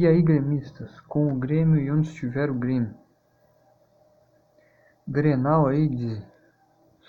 [0.00, 2.94] E aí, gremistas, com o Grêmio e onde estiver o Grêmio.
[5.04, 6.24] Grenal aí de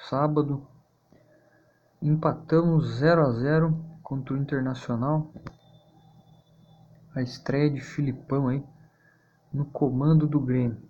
[0.10, 0.68] sábado.
[2.02, 5.32] Empatamos 0 a 0 contra o Internacional.
[7.14, 8.66] A estreia de Filipão aí
[9.54, 10.82] no comando do Grêmio.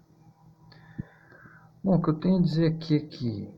[1.84, 3.54] Bom, o que eu tenho a dizer aqui é que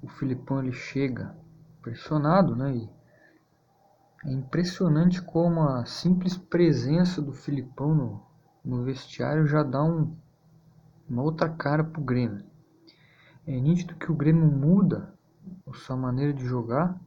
[0.00, 1.36] o Filipão ele chega
[1.82, 2.74] pressionado, né?
[2.76, 3.03] E
[4.24, 8.22] é impressionante como a simples presença do Filipão no,
[8.64, 10.16] no vestiário já dá um,
[11.08, 12.44] uma outra cara pro Grêmio.
[13.46, 15.12] É nítido que o Grêmio muda
[15.66, 16.98] a sua maneira de jogar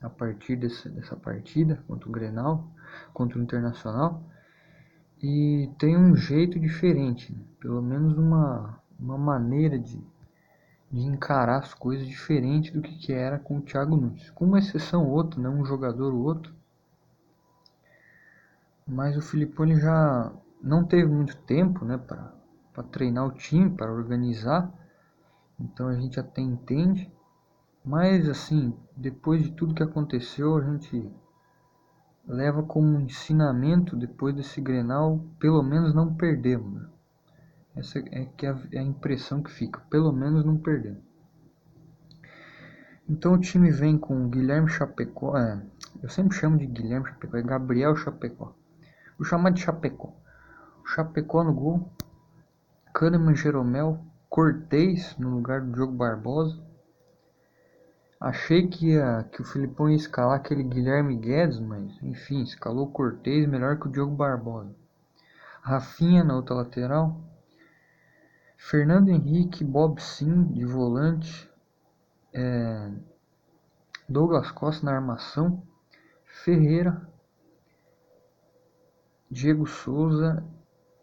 [0.00, 2.70] a partir desse, dessa partida contra o Grenal,
[3.12, 4.22] contra o Internacional,
[5.22, 7.40] e tem um jeito diferente, né?
[7.60, 10.00] pelo menos uma, uma maneira de,
[10.90, 14.30] de encarar as coisas diferente do que, que era com o Thiago Nunes.
[14.30, 15.48] Com uma exceção ou outra, né?
[15.48, 16.54] um jogador ou outro.
[18.86, 20.32] Mas o Filipone já
[20.62, 24.72] não teve muito tempo né, para treinar o time, para organizar.
[25.60, 27.12] Então a gente até entende.
[27.84, 31.10] Mas assim, depois de tudo que aconteceu, a gente
[32.26, 36.97] leva como ensinamento depois desse Grenal, pelo menos não perdemos.
[37.76, 41.02] Essa é que é, é a impressão que fica, pelo menos não perdemos.
[43.08, 45.62] Então o time vem com Guilherme Chapecó, é,
[46.02, 48.54] eu sempre chamo de Guilherme Chapecó, é Gabriel Chapecó.
[49.18, 50.14] Vou chamar de Chapecó.
[50.84, 51.90] Chapecó no gol,
[52.92, 56.62] Kahneman Jeromel, Cortez no lugar do Diogo Barbosa.
[58.20, 63.48] Achei que, ia, que o Filipão ia escalar aquele Guilherme Guedes, mas enfim, escalou Cortez
[63.48, 64.74] melhor que o Diogo Barbosa.
[65.62, 67.20] Rafinha na outra lateral,
[68.58, 71.48] Fernando Henrique, Bob Sim de volante,
[72.34, 72.92] é,
[74.06, 75.62] Douglas Costa na armação,
[76.44, 77.08] Ferreira,
[79.30, 80.44] Diego Souza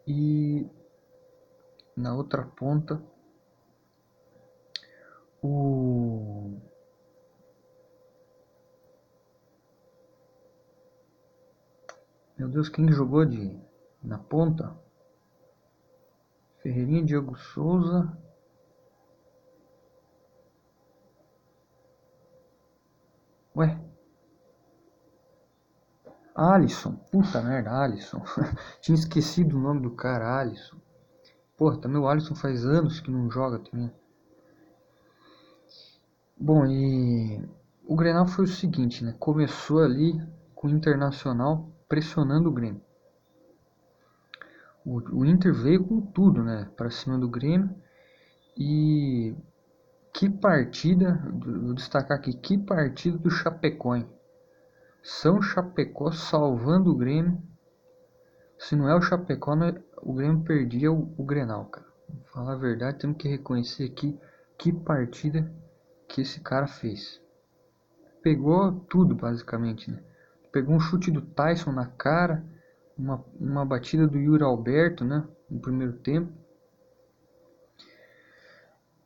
[0.06, 0.68] e
[1.96, 3.02] na outra ponta
[5.42, 6.60] o
[12.36, 13.58] meu Deus quem jogou de
[14.02, 14.76] na ponta
[16.66, 18.12] Ferreirinha, Diego Souza.
[23.54, 23.78] Ué?
[26.34, 26.96] Alisson.
[27.12, 28.20] Puta merda, Alisson.
[28.82, 30.76] Tinha esquecido o nome do cara, Alisson.
[31.56, 33.92] Porra, também o Alisson faz anos que não joga também.
[36.36, 37.48] Bom, e
[37.86, 39.14] o Grenal foi o seguinte, né?
[39.20, 40.20] Começou ali
[40.52, 42.85] com o Internacional pressionando o Grêmio
[44.86, 47.74] o, Inter veio com tudo, né, para cima do Grêmio.
[48.56, 49.34] E
[50.14, 54.08] que partida, vou destacar aqui, que partida do Chapecó, hein?
[55.02, 57.42] São Chapecó salvando o Grêmio.
[58.56, 61.86] Se não é o Chapecó, é, o Grêmio perdia o, o Grenal, cara.
[62.08, 64.18] Vou falar a verdade, temos que reconhecer aqui
[64.56, 65.52] que partida
[66.08, 67.20] que esse cara fez.
[68.22, 70.02] Pegou tudo, basicamente, né?
[70.52, 72.44] Pegou um chute do Tyson na cara,
[72.96, 76.32] uma, uma batida do Yuri Alberto, né, no primeiro tempo.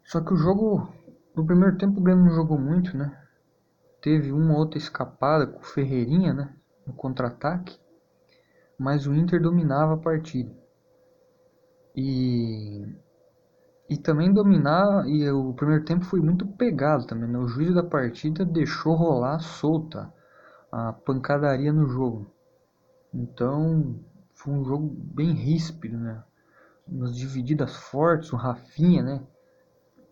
[0.05, 0.93] Só que o jogo,
[1.35, 3.17] no primeiro tempo o Grêmio não jogou muito, né?
[4.01, 6.55] Teve uma outra escapada com o Ferreirinha, né,
[6.87, 7.79] no contra-ataque,
[8.79, 10.51] mas o Inter dominava a partida.
[11.95, 12.87] E
[13.91, 17.37] e também dominar e o primeiro tempo foi muito pegado também, né?
[17.39, 20.13] O juiz da partida deixou rolar solta
[20.71, 22.33] a pancadaria no jogo.
[23.13, 23.99] Então
[24.35, 26.23] foi um jogo bem ríspido, né?
[26.87, 29.23] Umas divididas fortes, o Rafinha, né?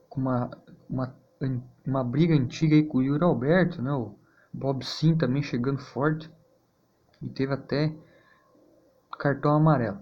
[0.08, 0.50] Com uma,
[0.88, 1.16] uma,
[1.86, 3.92] uma briga antiga aí com o Yuri Alberto, né?
[3.92, 4.14] O
[4.52, 6.30] Bob Sim também chegando forte.
[7.22, 7.94] E teve até
[9.18, 9.98] cartão amarelo.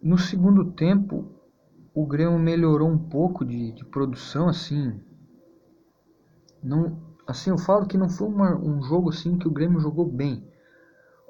[0.00, 1.32] No segundo tempo,
[1.92, 5.00] o Grêmio melhorou um pouco de, de produção, assim.
[6.62, 10.06] Não, assim, eu falo que não foi uma, um jogo assim que o Grêmio jogou
[10.06, 10.47] bem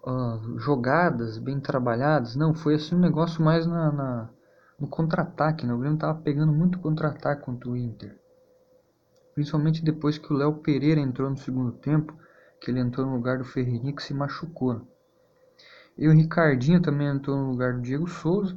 [0.04, 2.36] uh, jogadas bem trabalhadas.
[2.36, 4.30] Não, foi assim um negócio mais na, na
[4.78, 5.66] no contra-ataque.
[5.66, 5.74] Né?
[5.74, 8.18] O Grêmio estava pegando muito contra-ataque contra o Inter.
[9.34, 12.16] Principalmente depois que o Léo Pereira entrou no segundo tempo,
[12.60, 14.74] que ele entrou no lugar do Ferreirinha que se machucou.
[14.74, 14.80] Né?
[15.96, 18.56] E o Ricardinho também entrou no lugar do Diego Souza.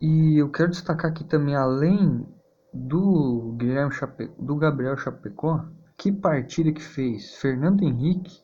[0.00, 2.26] E eu quero destacar aqui também, além
[2.72, 4.30] do Guilherme Chape...
[4.38, 5.64] do Gabriel Chapecó,
[5.98, 7.34] que partida que fez!
[7.34, 8.40] Fernando Henrique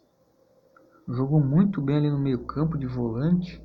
[1.09, 3.65] jogou muito bem ali no meio-campo de volante,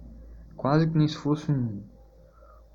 [0.56, 1.83] quase que nem se fosse um,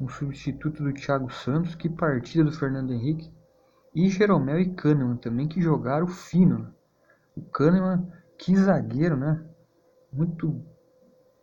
[0.01, 1.77] um substituto do Thiago Santos.
[1.77, 3.33] Que partida do Fernando Henrique!
[3.95, 6.59] E Jeromel e Kahneman também que jogaram fino.
[6.59, 6.73] Né?
[7.37, 9.41] O Kahneman, que zagueiro, né?
[10.13, 10.61] Muito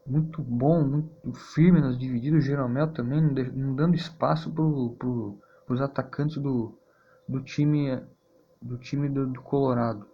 [0.06, 2.44] muito bom, muito firme nas divididas.
[2.44, 4.64] O Jeromel também não, dando espaço para
[4.98, 5.40] pro,
[5.70, 6.78] os atacantes do,
[7.30, 8.04] do time
[8.62, 10.08] do time do, do Colorado.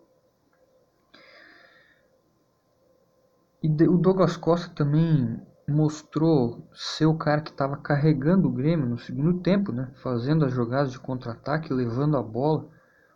[3.62, 8.88] E de, o Douglas Costa também mostrou ser o cara que estava carregando o Grêmio
[8.88, 9.92] no segundo tempo, né?
[9.96, 12.70] fazendo as jogadas de contra-ataque, levando a bola,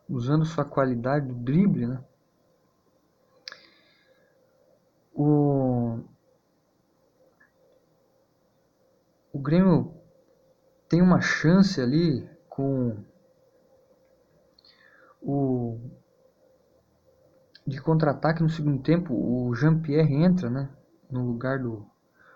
[0.09, 1.87] usando sua qualidade do drible.
[1.87, 2.03] Né?
[5.13, 5.99] O,
[9.31, 9.93] o Grêmio
[10.89, 12.97] tem uma chance ali com
[15.21, 15.79] o
[17.65, 20.69] de contra-ataque no segundo tempo, o Jean-Pierre entra, né,
[21.09, 21.85] no lugar do,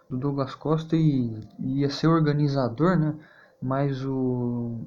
[0.10, 3.18] do Douglas Costa e, e ia ser organizador, né,
[3.62, 4.86] mas o,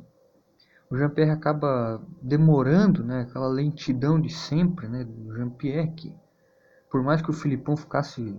[0.89, 6.17] o Jean-Pierre acaba demorando, né, aquela lentidão de sempre, né, do Jean-Pierre, que
[6.91, 8.39] por mais que o Filipão ficasse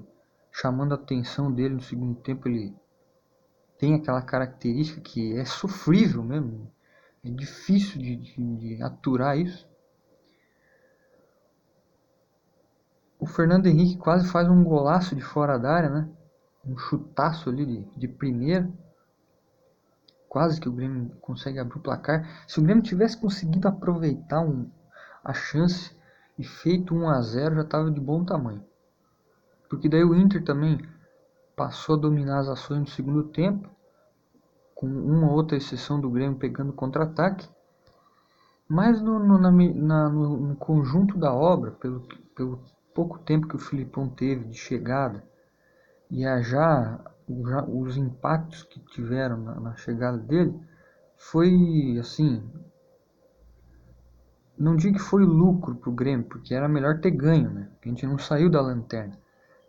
[0.51, 2.75] chamando a atenção dele no segundo tempo, ele
[3.77, 6.71] tem aquela característica que é sofrível mesmo,
[7.23, 9.67] é difícil de, de, de aturar isso.
[13.19, 16.09] O Fernando Henrique quase faz um golaço de fora da área, né?
[16.65, 18.71] Um chutaço ali de, de primeira.
[20.29, 22.45] Quase que o Grêmio consegue abrir o placar.
[22.47, 24.69] Se o Grêmio tivesse conseguido aproveitar um,
[25.23, 25.93] a chance
[26.37, 28.63] e feito 1 a 0 já estava de bom tamanho.
[29.69, 30.79] Porque daí o Inter também
[31.55, 33.69] passou a dominar as ações no segundo tempo
[34.79, 37.49] com uma outra exceção do Grêmio pegando contra-ataque.
[38.65, 42.63] Mas no, no, na, na, no, no, conjunto da obra, pelo, pelo
[42.95, 45.21] pouco tempo que o Filipão teve de chegada,
[46.09, 46.97] e a já,
[47.27, 50.57] já os impactos que tiveram na, na chegada dele,
[51.17, 52.41] foi assim.
[54.57, 57.69] Não digo que foi lucro para o Grêmio, porque era melhor ter ganho, né?
[57.83, 59.19] A gente não saiu da lanterna.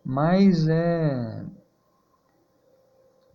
[0.05, 1.45] Mas é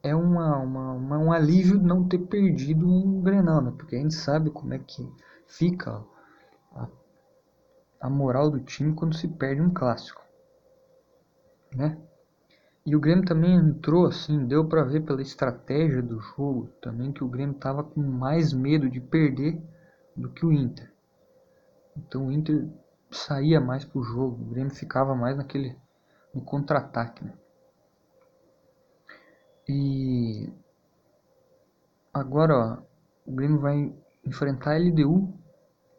[0.06, 3.74] é uma, uma, uma, um alívio não ter perdido um Grenal, né?
[3.75, 5.12] Porque a gente sabe como é que
[5.48, 6.06] fica
[6.75, 6.88] a,
[8.02, 10.24] a moral do time quando se perde um clássico,
[11.75, 11.98] né?
[12.86, 17.24] E o Grêmio também entrou assim, deu para ver pela estratégia do jogo também que
[17.24, 19.60] o Grêmio tava com mais medo de perder
[20.16, 20.94] do que o Inter.
[21.98, 22.69] Então o Inter
[23.10, 25.75] saía mais pro jogo, o Grêmio ficava mais naquele
[26.31, 27.34] no contra-ataque, né?
[29.67, 30.50] E
[32.13, 32.77] agora ó,
[33.25, 35.33] o Grêmio vai enfrentar a LDU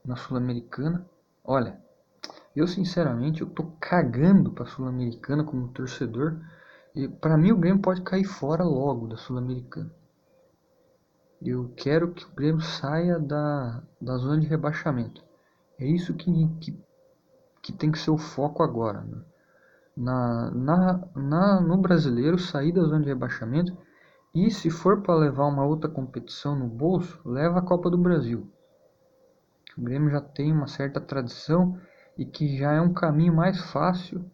[0.05, 1.05] na Sul-Americana.
[1.45, 1.81] Olha,
[2.55, 6.41] eu sinceramente eu tô cagando para Sul-Americana como torcedor.
[6.95, 9.91] E para mim o Grêmio pode cair fora logo da Sul-Americana.
[11.43, 15.23] Eu quero que o Grêmio saia da, da zona de rebaixamento.
[15.79, 16.83] É isso que, que,
[17.63, 19.03] que tem que ser o foco agora.
[19.03, 19.21] Né?
[19.97, 23.77] Na, na, na, no brasileiro sair da zona de rebaixamento
[24.35, 28.51] e se for para levar uma outra competição no bolso, leva a Copa do Brasil.
[29.77, 31.79] O Grêmio já tem uma certa tradição
[32.19, 34.31] e que já é um caminho mais fácil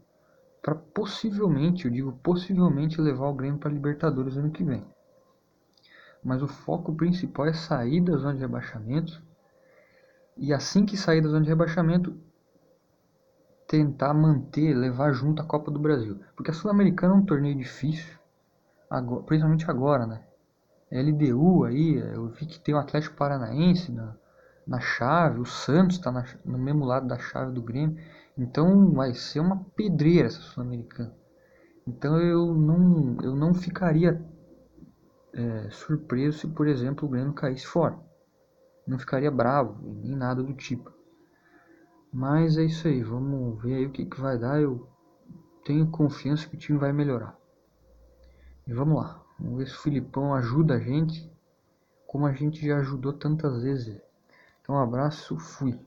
[0.60, 4.84] para possivelmente, eu digo possivelmente, levar o Grêmio para Libertadores ano que vem.
[6.22, 9.20] Mas o foco principal é sair da zona de rebaixamento.
[10.36, 12.16] E assim que sair da zona de rebaixamento,
[13.72, 16.20] tentar manter, levar junto a Copa do Brasil.
[16.36, 18.18] Porque a Sul-Americana é um torneio difícil,
[18.90, 20.22] agora, principalmente agora, né?
[20.92, 24.14] LDU aí, eu vi que tem o Atlético Paranaense na,
[24.66, 26.12] na chave, o Santos está
[26.44, 27.96] no mesmo lado da chave do Grêmio.
[28.36, 31.16] Então vai ser uma pedreira essa Sul-Americana.
[31.88, 34.22] Então eu não, eu não ficaria
[35.32, 37.98] é, surpreso se, por exemplo, o Grêmio caísse fora.
[38.86, 40.92] Não ficaria bravo, nem nada do tipo.
[42.12, 44.60] Mas é isso aí, vamos ver aí o que, que vai dar.
[44.60, 44.86] Eu
[45.64, 47.38] tenho confiança que o time vai melhorar.
[48.66, 51.32] E vamos lá, vamos ver se o Filipão ajuda a gente,
[52.06, 53.98] como a gente já ajudou tantas vezes.
[54.60, 55.80] Então um abraço, fui.